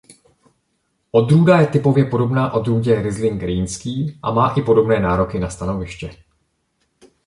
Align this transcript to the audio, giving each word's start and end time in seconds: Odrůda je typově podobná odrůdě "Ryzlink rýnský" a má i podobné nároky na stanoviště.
Odrůda 1.11 1.59
je 1.61 1.67
typově 1.67 2.05
podobná 2.05 2.53
odrůdě 2.53 3.01
"Ryzlink 3.01 3.43
rýnský" 3.43 4.19
a 4.23 4.31
má 4.31 4.49
i 4.53 4.61
podobné 4.61 4.99
nároky 4.99 5.39
na 5.39 5.49
stanoviště. 5.49 6.11